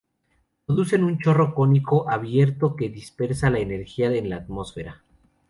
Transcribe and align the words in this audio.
Producen 0.65 1.03
un 1.03 1.19
chorro 1.19 1.53
cónico 1.53 2.09
abierto 2.09 2.75
que 2.75 2.89
dispersa 2.89 3.51
la 3.51 3.59
energía 3.59 4.11
en 4.11 4.31
la 4.31 4.37
atmósfera. 4.37 5.03